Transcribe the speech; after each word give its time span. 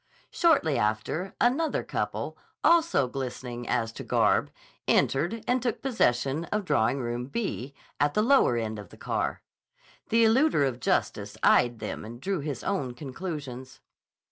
Shortly 0.31 0.79
after, 0.79 1.35
another 1.39 1.83
couple, 1.83 2.35
also 2.63 3.07
glistening 3.07 3.67
as 3.69 3.91
to 3.91 4.03
garb, 4.03 4.49
entered 4.87 5.43
and 5.47 5.61
took 5.61 5.79
possession 5.83 6.45
of 6.45 6.65
Drawing 6.65 6.97
Room 7.01 7.27
"B," 7.27 7.75
at 7.99 8.15
the 8.15 8.23
lower 8.23 8.57
end 8.57 8.79
of 8.79 8.89
the 8.89 8.97
car. 8.97 9.43
The 10.09 10.23
eluder 10.25 10.67
of 10.67 10.79
justice 10.79 11.37
eyed 11.43 11.77
them 11.77 12.03
and 12.03 12.19
drew 12.19 12.39
his 12.39 12.63
own 12.63 12.95
conclusions. 12.95 13.79